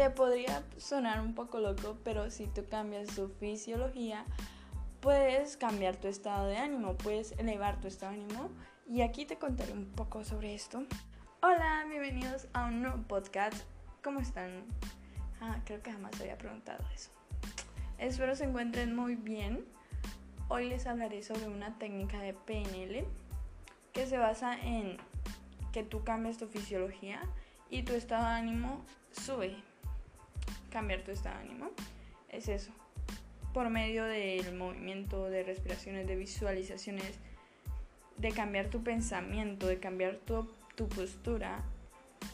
te 0.00 0.08
podría 0.08 0.64
sonar 0.78 1.20
un 1.20 1.34
poco 1.34 1.60
loco, 1.60 1.98
pero 2.02 2.30
si 2.30 2.46
tú 2.46 2.64
cambias 2.70 3.14
tu 3.14 3.28
fisiología, 3.28 4.24
puedes 5.00 5.58
cambiar 5.58 5.96
tu 5.96 6.08
estado 6.08 6.46
de 6.46 6.56
ánimo, 6.56 6.96
puedes 6.96 7.32
elevar 7.32 7.78
tu 7.82 7.88
estado 7.88 8.12
de 8.12 8.22
ánimo. 8.22 8.50
Y 8.88 9.02
aquí 9.02 9.26
te 9.26 9.36
contaré 9.36 9.74
un 9.74 9.84
poco 9.84 10.24
sobre 10.24 10.54
esto. 10.54 10.86
Hola, 11.42 11.84
bienvenidos 11.86 12.48
a 12.54 12.64
un 12.64 12.80
nuevo 12.80 12.96
podcast. 13.08 13.54
¿Cómo 14.02 14.20
están? 14.20 14.64
Ah, 15.38 15.60
creo 15.66 15.82
que 15.82 15.92
jamás 15.92 16.18
había 16.18 16.38
preguntado 16.38 16.82
eso. 16.94 17.10
Espero 17.98 18.34
se 18.34 18.44
encuentren 18.44 18.96
muy 18.96 19.16
bien. 19.16 19.66
Hoy 20.48 20.70
les 20.70 20.86
hablaré 20.86 21.22
sobre 21.22 21.46
una 21.46 21.78
técnica 21.78 22.20
de 22.20 22.32
PNL 22.32 23.04
que 23.92 24.06
se 24.06 24.16
basa 24.16 24.58
en 24.58 24.96
que 25.74 25.82
tú 25.82 26.04
cambies 26.04 26.38
tu 26.38 26.46
fisiología 26.46 27.20
y 27.68 27.82
tu 27.82 27.92
estado 27.92 28.24
de 28.24 28.30
ánimo 28.30 28.82
sube. 29.12 29.62
Cambiar 30.70 31.02
tu 31.02 31.10
estado 31.10 31.36
de 31.36 31.42
ánimo 31.42 31.70
es 32.28 32.48
eso. 32.48 32.70
Por 33.52 33.70
medio 33.70 34.04
del 34.04 34.54
movimiento, 34.54 35.28
de 35.28 35.42
respiraciones, 35.42 36.06
de 36.06 36.16
visualizaciones, 36.16 37.18
de 38.16 38.30
cambiar 38.30 38.68
tu 38.68 38.82
pensamiento, 38.82 39.66
de 39.66 39.80
cambiar 39.80 40.16
tu, 40.18 40.48
tu 40.76 40.88
postura. 40.88 41.64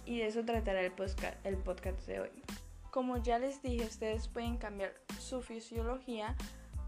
Y 0.04 0.18
de 0.18 0.26
eso 0.26 0.44
tratará 0.44 0.82
el 0.82 0.92
podcast, 0.92 1.34
el 1.44 1.56
podcast 1.56 2.06
de 2.06 2.20
hoy. 2.20 2.30
Como 2.90 3.16
ya 3.18 3.38
les 3.38 3.62
dije, 3.62 3.84
ustedes 3.84 4.28
pueden 4.28 4.56
cambiar 4.56 4.94
su 5.18 5.42
fisiología 5.42 6.34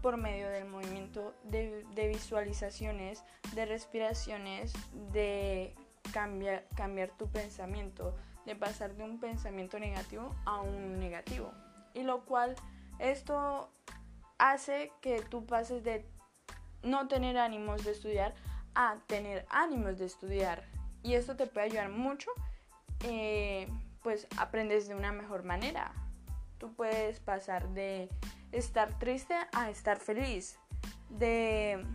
por 0.01 0.17
medio 0.17 0.49
del 0.49 0.65
movimiento 0.65 1.33
de, 1.43 1.85
de 1.95 2.07
visualizaciones, 2.07 3.23
de 3.53 3.65
respiraciones, 3.65 4.73
de 5.11 5.73
cambiar, 6.13 6.65
cambiar 6.75 7.09
tu 7.17 7.27
pensamiento, 7.27 8.15
de 8.49 8.55
pasar 8.55 8.95
de 8.95 9.03
un 9.03 9.19
pensamiento 9.19 9.79
negativo 9.79 10.35
a 10.45 10.61
un 10.61 10.99
negativo. 10.99 11.53
Y 11.93 12.01
lo 12.01 12.25
cual 12.25 12.55
esto 12.97 13.69
hace 14.39 14.91
que 15.01 15.21
tú 15.21 15.45
pases 15.45 15.83
de 15.83 16.05
no 16.81 17.07
tener 17.07 17.37
ánimos 17.37 17.83
de 17.83 17.91
estudiar 17.91 18.33
a 18.73 18.95
tener 19.05 19.45
ánimos 19.49 19.99
de 19.99 20.05
estudiar. 20.05 20.63
Y 21.03 21.13
esto 21.13 21.35
te 21.35 21.45
puede 21.45 21.67
ayudar 21.67 21.89
mucho, 21.89 22.31
eh, 23.03 23.69
pues 24.01 24.27
aprendes 24.37 24.87
de 24.87 24.95
una 24.95 25.11
mejor 25.11 25.43
manera. 25.43 25.91
Tú 26.57 26.73
puedes 26.73 27.19
pasar 27.19 27.69
de 27.69 28.09
estar 28.51 28.97
triste 28.97 29.35
a 29.53 29.69
estar 29.69 29.99
feliz. 29.99 30.57
De 31.09 31.85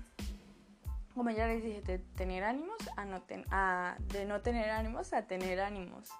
como 1.15 1.31
ya 1.31 1.47
les 1.47 1.63
dije, 1.63 1.81
de 1.83 1.99
tener 1.99 2.43
ánimos 2.45 2.77
a, 2.97 3.05
no 3.05 3.23
a 3.51 3.97
de 4.09 4.25
no 4.25 4.41
tener 4.41 4.71
ánimos 4.71 5.13
a 5.13 5.27
tener 5.27 5.61
ánimos. 5.61 6.11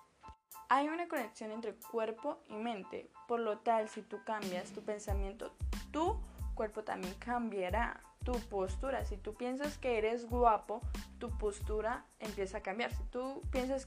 Hay 0.75 0.89
una 0.89 1.07
conexión 1.07 1.53
entre 1.53 1.73
cuerpo 1.77 2.41
y 2.49 2.57
mente, 2.57 3.09
por 3.29 3.39
lo 3.39 3.59
tal 3.59 3.89
si 3.89 4.03
tú 4.03 4.25
cambias 4.25 4.73
tu 4.73 4.83
pensamiento, 4.83 5.53
tu 5.93 6.21
cuerpo 6.57 6.83
también 6.83 7.15
cambiará. 7.21 8.01
Tu 8.25 8.33
postura, 8.49 9.05
si 9.05 9.17
tú 9.17 9.35
piensas 9.35 9.79
que 9.79 9.99
eres 9.99 10.29
guapo, 10.29 10.81
tu 11.21 11.31
postura 11.39 12.05
empieza 12.19 12.59
a 12.59 12.61
cambiar. 12.61 12.93
Si 12.93 13.05
tú 13.05 13.41
piensas 13.53 13.87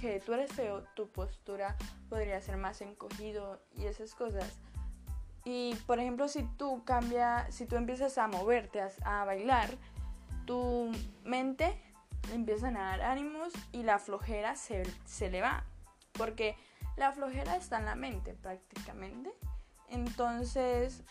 que 0.00 0.20
tú 0.20 0.32
eres 0.32 0.52
feo, 0.52 0.84
tu 0.94 1.08
postura 1.08 1.76
podría 2.08 2.40
ser 2.40 2.56
más 2.56 2.82
encogido 2.82 3.60
y 3.74 3.86
esas 3.86 4.14
cosas. 4.14 4.60
Y 5.44 5.74
por 5.88 5.98
ejemplo, 5.98 6.28
si 6.28 6.44
tú 6.56 6.84
cambias, 6.84 7.52
si 7.52 7.66
tú 7.66 7.74
empiezas 7.74 8.16
a 8.16 8.28
moverte, 8.28 8.80
a 9.02 9.24
bailar, 9.24 9.70
tu 10.46 10.92
mente 11.24 11.82
le 12.28 12.36
empiezan 12.36 12.76
a 12.76 12.90
dar 12.90 13.02
ánimos 13.02 13.52
y 13.72 13.82
la 13.82 13.98
flojera 13.98 14.54
se, 14.54 14.84
se 15.04 15.30
le 15.30 15.40
va. 15.40 15.64
Porque 16.18 16.56
la 16.96 17.12
flojera 17.12 17.56
está 17.56 17.78
en 17.78 17.86
la 17.86 17.94
mente 17.94 18.34
prácticamente. 18.34 19.32
Entonces, 19.88 21.04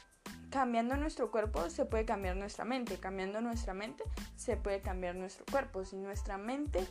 cambiando 0.51 0.95
nuestro 0.97 1.31
cuerpo 1.31 1.69
se 1.69 1.85
puede 1.85 2.05
cambiar 2.05 2.35
nuestra 2.35 2.65
mente. 2.65 2.97
Cambiando 2.97 3.41
nuestra 3.41 3.73
mente 3.73 4.03
se 4.35 4.57
puede 4.57 4.81
cambiar 4.81 5.15
nuestro 5.15 5.45
cuerpo. 5.49 5.85
Si 5.85 5.95
nuestra 5.95 6.37
mente 6.37 6.85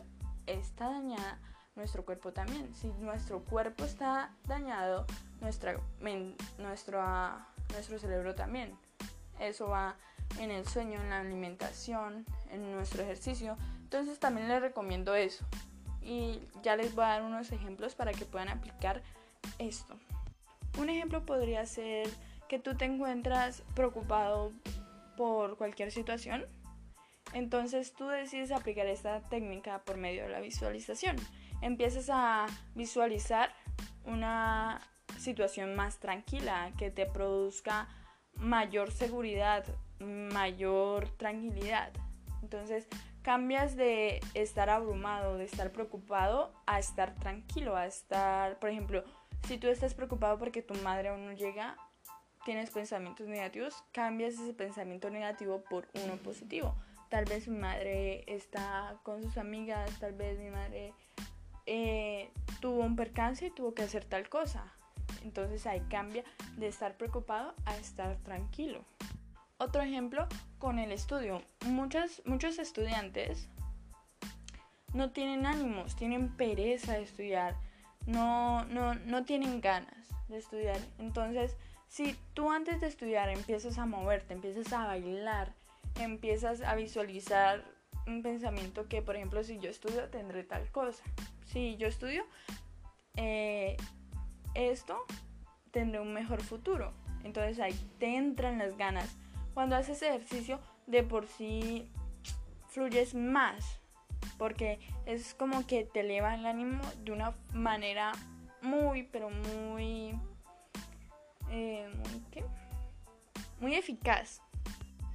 está 0.47 0.91
dañada, 0.91 1.39
nuestro 1.77 2.05
cuerpo 2.05 2.33
también. 2.33 2.75
Si 2.75 2.89
nuestro 2.95 3.45
cuerpo 3.45 3.85
está 3.85 4.33
dañado, 4.47 5.07
nuestra, 5.41 5.79
nuestro, 6.59 7.05
nuestro 7.73 7.99
cerebro 7.99 8.35
también. 8.35 8.77
Eso 9.39 9.69
va 9.69 9.97
en 10.39 10.51
el 10.51 10.67
sueño, 10.67 11.01
en 11.01 11.11
la 11.11 11.21
alimentación, 11.21 12.25
en 12.51 12.73
nuestro 12.73 13.03
ejercicio. 13.03 13.57
Entonces 13.83 14.19
también 14.19 14.49
les 14.49 14.61
recomiendo 14.61 15.15
eso. 15.15 15.45
Y 16.07 16.41
ya 16.63 16.77
les 16.77 16.95
voy 16.95 17.05
a 17.05 17.09
dar 17.09 17.23
unos 17.23 17.51
ejemplos 17.51 17.95
para 17.95 18.13
que 18.13 18.25
puedan 18.25 18.49
aplicar 18.49 19.03
esto. 19.59 19.99
Un 20.79 20.89
ejemplo 20.89 21.27
podría 21.27 21.67
ser 21.67 22.09
que 22.49 22.59
tú 22.59 22.77
te 22.77 22.85
encuentras 22.85 23.63
preocupado 23.75 24.53
por 25.17 25.57
cualquier 25.57 25.91
situación. 25.91 26.47
Entonces 27.33 27.93
tú 27.93 28.07
decides 28.07 28.53
aplicar 28.53 28.87
esta 28.87 29.21
técnica 29.29 29.83
por 29.85 29.97
medio 29.97 30.23
de 30.23 30.29
la 30.29 30.41
visualización. 30.41 31.17
Empiezas 31.61 32.09
a 32.09 32.47
visualizar 32.75 33.53
una 34.05 34.81
situación 35.19 35.75
más 35.75 35.99
tranquila 35.99 36.71
que 36.79 36.91
te 36.91 37.07
produzca 37.07 37.89
mayor 38.37 38.93
seguridad, 38.93 39.65
mayor 39.99 41.09
tranquilidad. 41.17 41.91
Entonces 42.43 42.87
cambias 43.27 43.75
de 43.75 44.21
estar 44.35 44.71
abrumado, 44.71 45.37
de 45.37 45.47
estar 45.47 45.73
preocupado, 45.73 46.53
a 46.65 46.79
estar 46.79 47.17
tranquilo, 47.17 47.75
a 47.75 47.85
estar, 47.85 48.57
por 48.61 48.71
ejemplo, 48.71 49.03
si 49.49 49.59
tú 49.59 49.67
estás 49.67 49.95
preocupado 49.95 50.39
porque 50.39 50.63
tu 50.63 50.75
madre 50.75 51.09
aún 51.09 51.27
no 51.27 51.33
llega, 51.33 51.77
tienes 52.45 52.71
pensamientos 52.71 53.27
negativos, 53.27 53.83
cambias 53.91 54.35
ese 54.35 54.55
pensamiento 54.55 55.11
negativo 55.11 55.65
por 55.69 55.89
uno 56.05 56.15
positivo. 56.19 56.77
Tal 57.09 57.25
vez 57.25 57.49
mi 57.49 57.59
madre 57.59 58.23
está 58.33 58.97
con 59.03 59.21
sus 59.21 59.37
amigas, 59.39 59.91
tal 59.99 60.13
vez 60.13 60.39
mi 60.39 60.51
madre 60.51 60.93
eh, 61.67 62.31
tuvo 62.61 62.85
un 62.85 62.95
percance 62.95 63.47
y 63.47 63.51
tuvo 63.51 63.75
que 63.75 63.83
hacer 63.83 64.05
tal 64.05 64.29
cosa. 64.29 64.73
Entonces 65.25 65.67
ahí 65.67 65.81
cambia 65.91 66.23
de 66.59 66.69
estar 66.69 66.97
preocupado 66.97 67.55
a 67.65 67.77
estar 67.77 68.19
tranquilo. 68.19 68.85
Otro 69.59 69.81
ejemplo 69.81 70.27
con 70.59 70.79
el 70.79 70.93
estudio. 70.93 71.43
Muchos, 71.65 72.21
muchos 72.27 72.59
estudiantes 72.59 73.49
no 74.93 75.11
tienen 75.11 75.47
ánimos, 75.47 75.97
tienen 75.97 76.29
pereza 76.37 76.93
de 76.93 77.03
estudiar, 77.03 77.57
no, 78.07 78.65
no, 78.67 78.95
no 78.95 79.25
tienen 79.25 79.63
ganas 79.63 80.09
de 80.29 80.37
estudiar. 80.37 80.79
Entonces, 80.99 81.57
si 81.89 82.17
tú 82.35 82.51
antes 82.51 82.83
de 82.83 82.89
estudiar 82.89 83.31
empiezas 83.31 83.79
a 83.79 83.87
moverte, 83.87 84.35
empiezas 84.35 84.71
a 84.75 84.87
bailar, 84.87 85.55
empiezas 86.01 86.61
a 86.61 86.75
visualizar 86.75 87.65
un 88.07 88.23
pensamiento 88.23 88.89
que, 88.89 89.01
por 89.01 89.17
ejemplo, 89.17 89.43
si 89.43 89.59
yo 89.59 89.71
estudio, 89.71 90.11
tendré 90.11 90.45
tal 90.45 90.71
cosa. 90.71 91.03
Si 91.47 91.77
yo 91.77 91.89
estudio 91.89 92.25
eh, 93.17 93.79
esto, 94.55 94.99
tendré 95.71 96.01
un 96.01 96.13
mejor 96.13 96.43
futuro. 96.43 96.93
Entonces 97.25 97.59
ahí 97.59 97.75
te 97.99 98.17
entran 98.17 98.59
las 98.59 98.77
ganas 98.77 99.17
cuando 99.57 99.75
haces 99.75 100.03
ejercicio, 100.03 100.61
de 100.87 101.03
por 101.03 101.27
sí 101.27 101.91
fluyes 102.69 103.15
más, 103.15 103.81
porque 104.37 104.79
es 105.07 105.33
como 105.33 105.67
que 105.67 105.85
te 105.85 106.01
eleva 106.01 106.35
el 106.35 106.45
ánimo 106.45 106.83
de 107.05 107.13
una 107.13 107.35
manera 107.55 108.13
muy, 108.61 109.05
pero 109.05 109.31
muy, 109.31 110.15
eh, 111.49 111.89
muy, 111.89 112.45
muy 113.59 113.75
eficaz. 113.77 114.43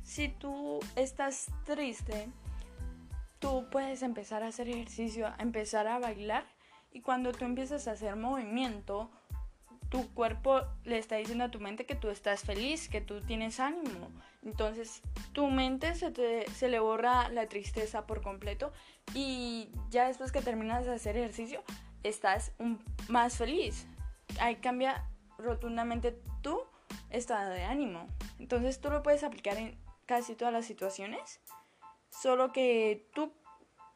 Si 0.01 0.29
tú 0.29 0.79
estás 0.95 1.51
triste, 1.63 2.27
tú 3.37 3.67
puedes 3.69 4.01
empezar 4.01 4.41
a 4.41 4.47
hacer 4.47 4.69
ejercicio, 4.69 5.27
a 5.27 5.35
empezar 5.37 5.85
a 5.85 5.99
bailar 5.99 6.45
y 6.91 7.01
cuando 7.01 7.31
tú 7.31 7.45
empiezas 7.45 7.87
a 7.87 7.91
hacer 7.91 8.15
movimiento, 8.15 9.11
tu 9.91 10.09
cuerpo 10.13 10.61
le 10.85 10.97
está 10.97 11.17
diciendo 11.17 11.43
a 11.43 11.51
tu 11.51 11.59
mente 11.59 11.85
que 11.85 11.95
tú 11.95 12.09
estás 12.09 12.41
feliz, 12.41 12.87
que 12.87 13.01
tú 13.01 13.19
tienes 13.21 13.59
ánimo. 13.59 14.07
Entonces 14.41 15.01
tu 15.33 15.47
mente 15.47 15.93
se, 15.95 16.11
te, 16.11 16.49
se 16.51 16.69
le 16.69 16.79
borra 16.79 17.27
la 17.27 17.47
tristeza 17.47 18.07
por 18.07 18.21
completo 18.21 18.71
y 19.13 19.69
ya 19.89 20.07
después 20.07 20.31
que 20.31 20.41
terminas 20.41 20.85
de 20.85 20.93
hacer 20.93 21.17
ejercicio 21.17 21.61
estás 22.03 22.53
más 23.09 23.37
feliz. 23.37 23.85
Ahí 24.39 24.55
cambia 24.55 25.05
rotundamente 25.37 26.17
tu 26.41 26.61
estado 27.09 27.51
de 27.51 27.65
ánimo. 27.65 28.07
Entonces 28.39 28.79
tú 28.79 28.89
lo 28.89 29.03
puedes 29.03 29.25
aplicar 29.25 29.57
en 29.57 29.77
casi 30.05 30.35
todas 30.35 30.53
las 30.53 30.65
situaciones, 30.65 31.41
solo 32.09 32.53
que 32.53 33.09
tú 33.13 33.33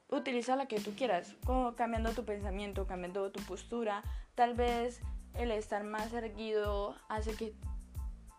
utiliza 0.09 0.57
la 0.57 0.67
que 0.67 0.81
tú 0.81 0.93
quieras, 0.93 1.35
como 1.45 1.73
cambiando 1.75 2.11
tu 2.11 2.25
pensamiento, 2.25 2.85
cambiando 2.85 3.31
tu 3.31 3.41
postura, 3.43 4.03
tal 4.35 4.55
vez 4.55 5.01
el 5.37 5.51
estar 5.51 5.83
más 5.83 6.13
erguido 6.13 6.95
hace 7.09 7.35
que 7.35 7.53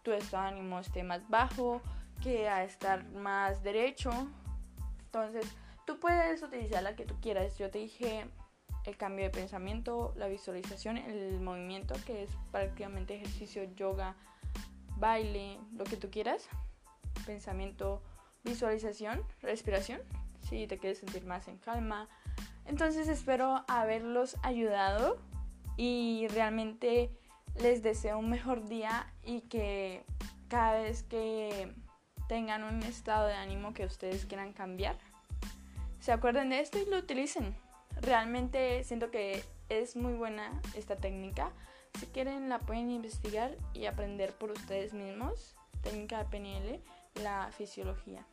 tu 0.03 0.13
estado 0.13 0.45
de 0.45 0.49
ánimo 0.51 0.79
esté 0.79 1.03
más 1.03 1.29
bajo, 1.29 1.83
que 2.23 2.49
a 2.49 2.65
estar 2.65 3.05
más 3.11 3.63
derecho. 3.63 4.11
Entonces, 5.07 5.47
tú 5.85 5.99
puedes 5.99 6.43
utilizar 6.43 6.83
la 6.83 6.97
que 6.97 7.05
tú 7.05 7.19
quieras. 7.21 7.59
Yo 7.59 7.71
te 7.71 7.79
dije 7.79 8.27
el 8.85 8.97
cambio 8.97 9.25
de 9.25 9.31
pensamiento, 9.31 10.15
la 10.17 10.29
visualización, 10.29 10.97
el 10.97 11.41
movimiento, 11.41 11.95
que 12.07 12.23
es 12.23 12.31
prácticamente 12.53 13.17
ejercicio, 13.17 13.65
yoga, 13.75 14.15
baile, 14.97 15.59
lo 15.73 15.85
que 15.85 15.97
tú 15.97 16.11
quieras. 16.11 16.49
Pensamiento, 17.27 18.03
visualización, 18.45 19.23
respiración, 19.43 20.01
si 20.41 20.67
te 20.67 20.79
quieres 20.79 20.99
sentir 20.99 21.25
más 21.25 21.49
en 21.49 21.59
calma. 21.59 22.09
Entonces 22.65 23.09
espero 23.09 23.65
haberlos 23.69 24.37
ayudado 24.43 25.19
y 25.77 26.27
realmente 26.29 27.11
les 27.61 27.83
deseo 27.83 28.19
un 28.19 28.31
mejor 28.31 28.69
día 28.69 29.13
y 29.25 29.43
que 29.43 30.05
cada 30.49 30.81
vez 30.81 31.03
que 31.03 31.73
tengan 32.29 32.65
un 32.65 32.83
estado 32.83 33.27
de 33.27 33.35
ánimo 33.35 33.73
que 33.73 33.85
ustedes 33.85 34.27
quieran 34.27 34.53
cambiar, 34.53 34.97
se 36.01 36.13
acuerden 36.13 36.51
de 36.51 36.61
esto 36.61 36.79
y 36.79 36.89
lo 36.89 36.99
utilicen. 36.99 37.57
Realmente 38.01 38.85
siento 38.85 39.11
que 39.11 39.43
es 39.69 39.97
muy 39.97 40.15
buena 40.15 40.61
esta 40.75 40.97
técnica. 40.97 41.51
Si 41.99 42.07
quieren 42.07 42.49
la 42.49 42.59
pueden 42.59 42.91
investigar 42.91 43.57
y 43.73 43.87
aprender 43.87 44.33
por 44.35 44.51
ustedes 44.51 44.93
mismos. 44.93 45.57
Técnica 45.83 46.19
de 46.19 46.25
PNL, 46.25 46.81
la 47.23 47.51
fisiología. 47.57 48.27